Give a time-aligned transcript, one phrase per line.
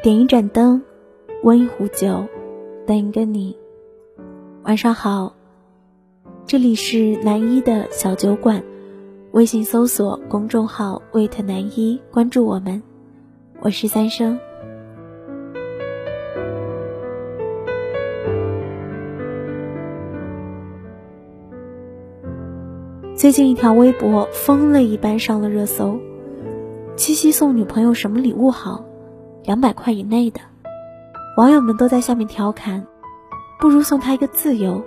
[0.00, 0.80] 点一盏灯，
[1.42, 2.24] 温一壶酒，
[2.86, 3.58] 等一个你。
[4.62, 5.34] 晚上好，
[6.46, 8.62] 这里是南一的小酒馆，
[9.32, 12.80] 微信搜索公众号 “wait 南一”，关注我们。
[13.60, 14.38] 我是三生。
[23.16, 25.98] 最近一条微博疯了一般上了热搜，
[26.94, 28.84] 七夕送女朋友什么礼物好？
[29.44, 30.40] 两百块以内的，
[31.36, 32.86] 网友们都在下面调侃
[33.60, 34.82] ：“不如送他一个自由。”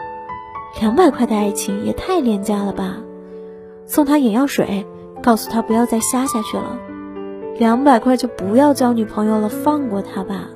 [0.79, 2.97] 两百块的爱情也太廉价了吧？
[3.85, 4.85] 送他眼药水，
[5.21, 6.77] 告诉他不要再瞎下去了。
[7.57, 10.47] 两百块就不要交女朋友了，放过他吧。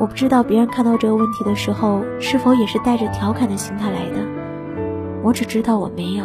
[0.00, 4.16] 我不知道别人看到这个问题的时候，是否也是带着调侃的心态来的。
[5.22, 6.24] 我只知道我没有。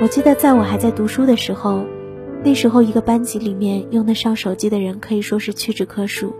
[0.00, 1.84] 我记得在我还在读书的时候，
[2.44, 6.34] 那时候一个班级里面用得上手机的人可以说是屈指可数，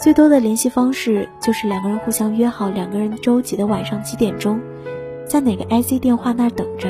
[0.00, 4.58] 最多的联系方式就是两个人互相约好两个人周几的晚上几点钟，
[5.26, 6.88] 在哪个 IC 电话那儿等着，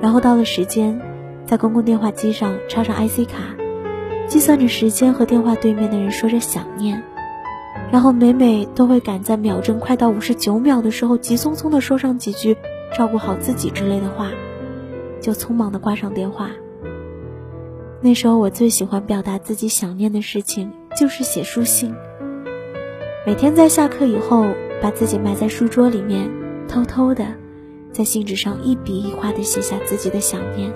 [0.00, 1.00] 然后到了时间，
[1.46, 3.54] 在公共电话机上插上 IC 卡，
[4.26, 7.02] 计算着时间和电话对面的人说着想念。
[7.92, 12.56] 然后每每都会赶在秒针快到五十九秒的时候，急匆匆的说上几句
[12.96, 14.30] “照顾好自己”之类的话，
[15.20, 16.50] 就匆忙的挂上电话。
[18.00, 21.94] 那时候我最喜欢表达自己想念的事情，就是写书信。
[23.26, 24.46] 每天在下课以后，
[24.80, 26.30] 把自己埋在书桌里面，
[26.68, 27.26] 偷偷的
[27.92, 30.72] 在信纸上一笔一画的写下自己的想念。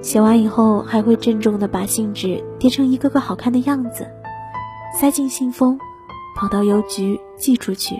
[0.00, 4.06] 写完以后，还会郑重的把信纸叠成一个个好看的样子。
[4.98, 5.78] 塞进信封，
[6.36, 7.96] 跑到邮局寄出去。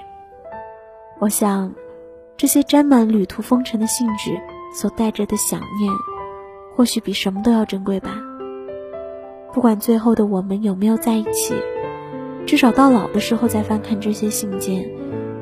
[1.18, 1.74] 我想，
[2.36, 4.40] 这些沾满旅途风尘的信纸
[4.72, 5.92] 所带着的想念，
[6.76, 8.10] 或许比什么都要珍贵吧。
[9.54, 11.54] 不管最后的我们有没有在一起，
[12.46, 14.86] 至少到老的时候再翻看这些信件，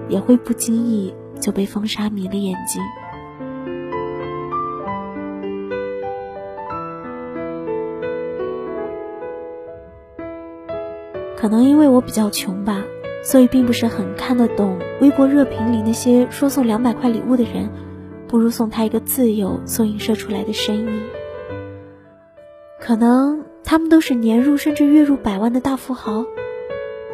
[0.08, 2.80] 也会不经意就被风沙迷了眼睛。
[11.36, 12.82] 可能因为我比较穷吧，
[13.24, 17.68] 所以并不是很看得懂微博热评里那些说送两百块礼物的人，
[18.28, 21.00] 不如送他一个自由所映射出来的深意。
[22.86, 26.26] 可能他们都是年入甚至月入百万的大富豪，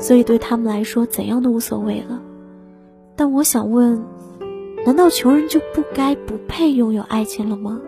[0.01, 2.21] 所以对他们来说怎样都无所谓了。
[3.15, 4.05] 但我想问，
[4.85, 7.81] 难道穷人就不该不配拥有爱情了吗？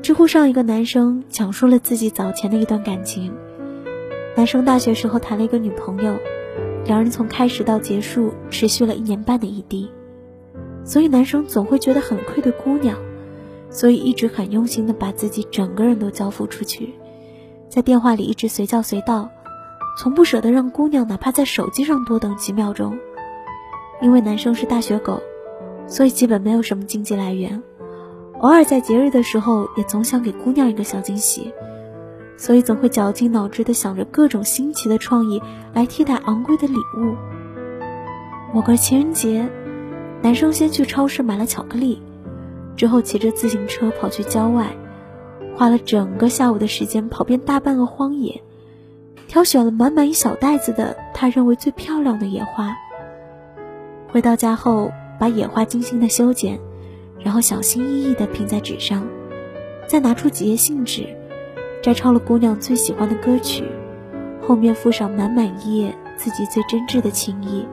[0.00, 3.34] 知乎上一个男生讲述了自己早前的一段感情。
[4.36, 6.16] 男生大学时候谈了一个女朋友，
[6.84, 9.90] 两人从开始到结束持续了一年半的异地，
[10.84, 12.96] 所以男生总会觉得很愧对姑娘，
[13.70, 16.94] 所以一直很用心的把自己整个人都交付出去，
[17.68, 19.28] 在电话里一直随叫随到，
[19.98, 22.98] 从不舍得让姑娘哪怕在手机上多等几秒钟。
[24.00, 25.20] 因为男生是大学狗，
[25.86, 27.62] 所以基本没有什么经济来源，
[28.40, 31.52] 偶尔在节日的时候也总想给姑娘一个小惊喜。
[32.36, 35.42] 所以总会绞尽脑汁的想着各种新奇的创意
[35.74, 37.16] 来替代昂贵的礼物。
[38.54, 39.48] 某个情人节，
[40.22, 42.00] 男生先去超市买了巧克力，
[42.78, 44.68] 之后骑着自行车跑去郊外，
[45.56, 48.40] 花了整个下午的时间跑遍大半个荒野，
[49.26, 52.76] 挑选了满满一小袋子的他认为最漂亮的野花。
[54.06, 56.60] 回到家后，把野花精心的修剪，
[57.18, 59.04] 然后小心翼翼地拼在纸上，
[59.88, 61.04] 再拿出几页信纸。
[61.82, 63.64] 摘抄了姑娘最喜欢的歌曲，
[64.40, 67.66] 后面附上满满一页自己最真挚的情谊，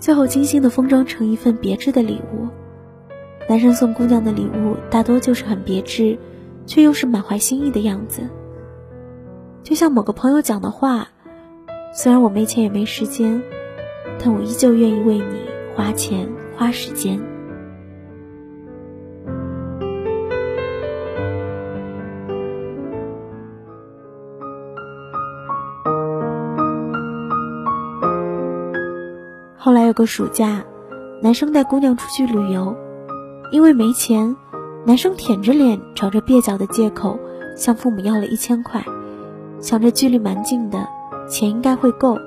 [0.00, 2.48] 最后精心的封装成一份别致的礼物。
[3.48, 6.18] 男生送姑娘的礼物大多就是很别致，
[6.66, 8.22] 却又是满怀心意的样子。
[9.62, 11.08] 就像某个朋友讲的话
[11.94, 13.42] ：“虽然我没钱也没时间，
[14.18, 15.24] 但我依旧愿意为你
[15.74, 17.20] 花钱花时间。”
[29.56, 30.64] 后来有个暑假，
[31.22, 32.76] 男生带姑娘出去旅游，
[33.52, 34.34] 因为没钱，
[34.86, 37.18] 男生舔着脸找着蹩脚的借口
[37.54, 38.82] 向父母要了一千块，
[39.60, 40.88] 想着距离蛮近的，
[41.28, 42.18] 钱应该会够，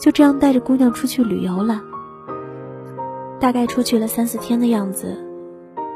[0.00, 1.80] 就这样带着姑娘出去旅游了。
[3.38, 5.16] 大概出去了三四天的样子，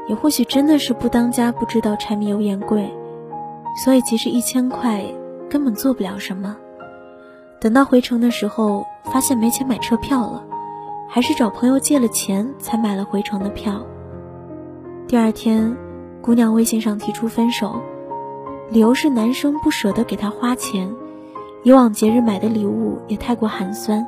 [0.07, 2.89] 也或许真的是不当家不知道柴米油盐贵，
[3.83, 5.03] 所以其实一千块
[5.49, 6.55] 根本做不了什么。
[7.59, 10.43] 等到回城的时候，发现没钱买车票了。
[11.07, 13.85] 还是找朋友借了钱才买了回程的票。
[15.07, 15.77] 第二天，
[16.19, 17.79] 姑娘微信上提出分手，
[18.71, 20.91] 理由是男生不舍得给她花钱，
[21.61, 24.03] 以往节日买的礼物也太过寒酸，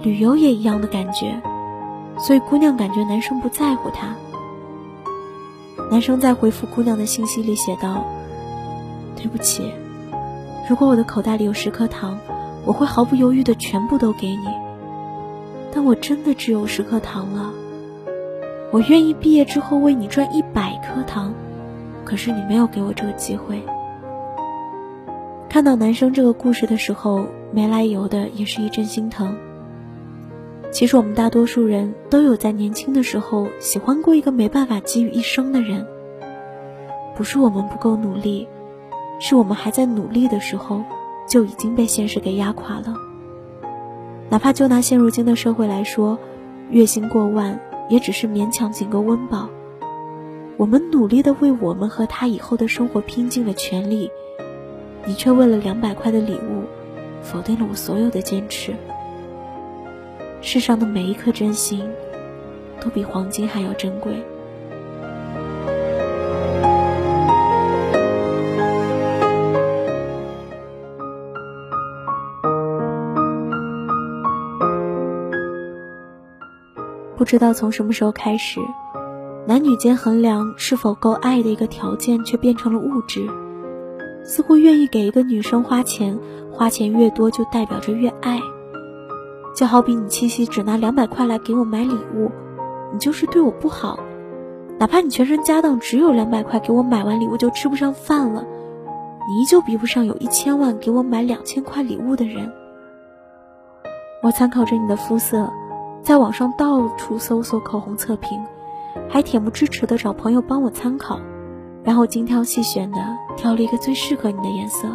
[0.00, 1.38] 旅游也一样的感觉，
[2.18, 4.16] 所以姑娘感觉男生不在乎她。
[5.90, 8.02] 男生在回复姑娘的信息里写道
[9.14, 9.70] ：“对不起，
[10.70, 12.18] 如果我的口袋里有十颗糖，
[12.64, 14.48] 我会毫不犹豫的全部都给你。
[15.70, 17.52] 但我真的只有十颗糖了。
[18.70, 21.32] 我愿意毕业之后为你赚一百颗糖，
[22.04, 23.62] 可是你没有给我这个机会。”
[25.48, 29.34] 看到男生这个故事的时候，没来由的也是一阵心疼。
[30.70, 35.86] 其实我们大多数人都有在年轻的时候喜欢过一个没办法给予一生的人。
[37.16, 38.46] 不是我们不够努力，
[39.18, 40.82] 是我们还在努力的时候
[41.26, 42.94] 就已经被现实给压垮了。
[44.28, 46.18] 哪怕就拿现如今的社会来说，
[46.70, 47.58] 月薪过万
[47.88, 49.48] 也只是勉强仅够温饱。
[50.56, 54.10] 我们努力的为我们和他以后的生活拼尽了全力，
[55.06, 56.64] 你却为了两百块的礼物，
[57.22, 58.74] 否定了我所有的坚持。
[60.40, 61.88] 世上的每一颗真心，
[62.80, 64.12] 都比黄金还要珍贵。
[77.18, 78.60] 不知道从什么时候开始，
[79.44, 83.28] 男女间衡量是否够爱的一个条件，却变成了物质。
[84.22, 86.16] 似乎愿意给一个女生花钱，
[86.52, 88.40] 花钱越多就代表着越爱。
[89.56, 92.30] 就好比你七夕只拿两百块来给我买礼物，
[92.92, 93.98] 你就是对我不好。
[94.78, 98.44] 哪怕你全身家当只有两百块，给我买完礼物就吃不上饭了，
[99.28, 102.52] 你依旧比不上有一千万给我买两千块礼物的人。
[104.22, 105.50] 我参考着你的肤色，
[106.08, 108.42] 在网上到处搜索口红测评，
[109.10, 111.20] 还恬不知耻的找朋友帮我参考，
[111.84, 112.96] 然后精挑细选的
[113.36, 114.88] 挑了一个最适合你的颜色。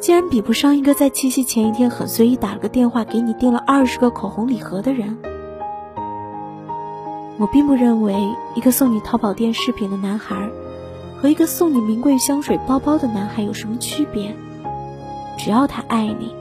[0.00, 5.18] 竟然比不上一个在七夕前一天很随意打了个电话给你订了二十个口红礼盒的人。
[7.36, 8.14] 我并不认为
[8.54, 10.48] 一个送你淘宝店饰品的男孩，
[11.20, 14.34] 和一个送你名贵香水包包的男孩有什么区别。
[15.36, 16.37] 只要他爱你。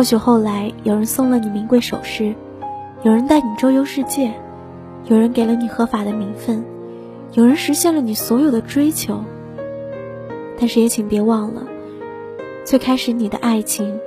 [0.00, 2.34] 或许后来有人送了你名贵首饰。
[3.02, 4.32] 有人带你周游世界，
[5.04, 6.64] 有人给了你合法的名分，
[7.34, 9.22] 有人实现了你所有的追求。
[10.58, 11.64] 但是也请别忘了，
[12.64, 14.00] 最开始你的爱情，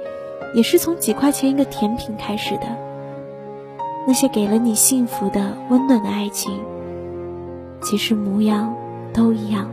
[0.56, 2.64] 也是从几块钱一个甜品开始的。
[4.08, 6.60] 那些给了你幸福的、温暖的爱情，
[7.84, 8.76] 其实模样
[9.14, 9.70] 都一样。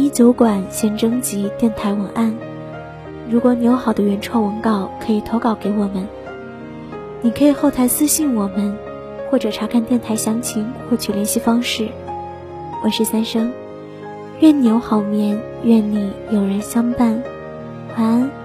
[0.00, 2.34] 一酒馆先征集电台文案，
[3.28, 6.08] 如果你有好的原创文稿，可以投稿给我们。
[7.20, 8.74] 你可以后台私信我们，
[9.30, 11.86] 或者查看电台详情获取联系方式。
[12.82, 13.52] 我是三生，
[14.40, 17.22] 愿你有好眠，愿你有人相伴，
[17.94, 18.39] 晚安。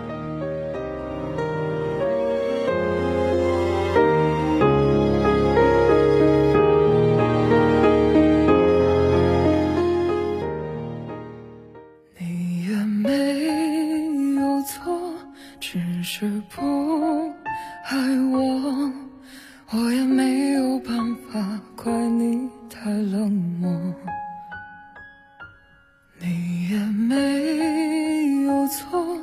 [28.67, 29.19] 错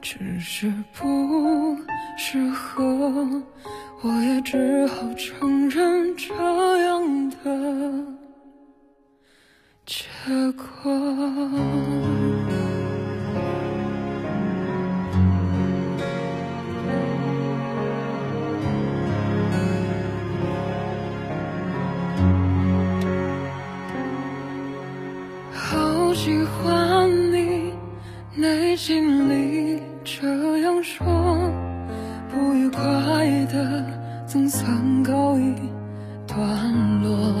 [0.00, 1.76] 只是不
[2.16, 2.82] 适合，
[4.02, 6.34] 我也只好承认这
[6.82, 7.36] 样的
[9.84, 10.06] 结
[10.52, 10.90] 果。
[25.52, 27.35] 好喜欢你
[28.36, 29.80] 内心里。
[30.04, 31.04] 这样说，
[32.30, 32.80] 不愉快
[33.46, 33.82] 的
[34.26, 35.54] 总算告一
[36.26, 36.38] 段
[37.02, 37.32] 落。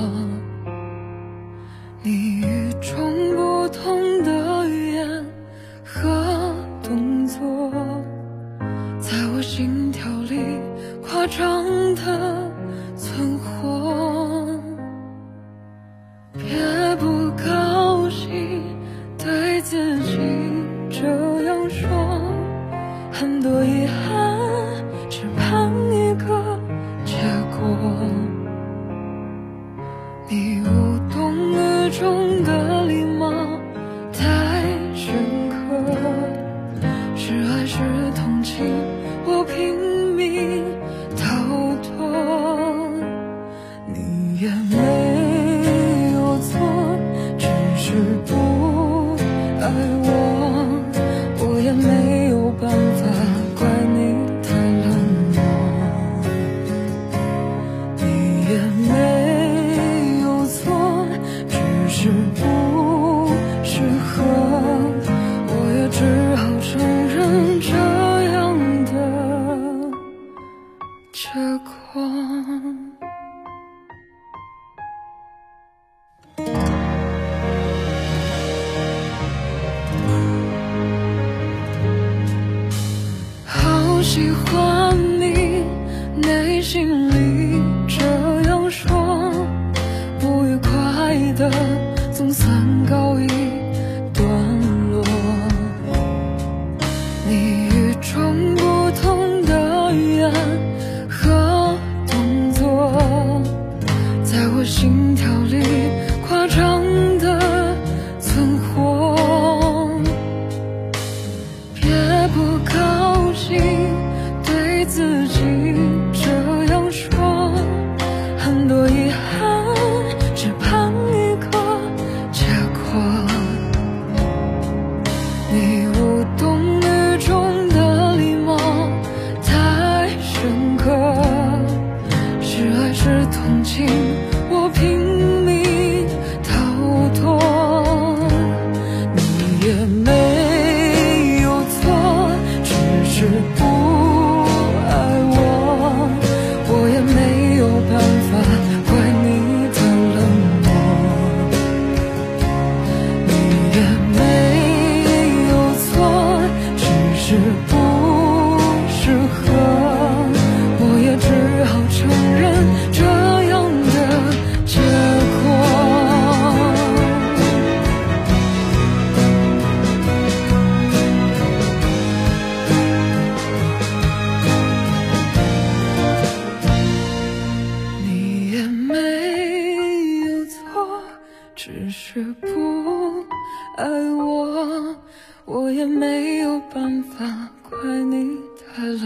[2.02, 5.24] 你与众不同的语言
[5.84, 7.70] 和动作，
[8.98, 10.40] 在我心跳里
[11.06, 11.62] 夸张
[11.94, 12.50] 的
[12.96, 13.75] 存活。
[38.58, 38.85] you.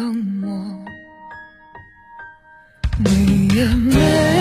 [0.00, 0.50] 冷漠。
[3.04, 4.39] 你也没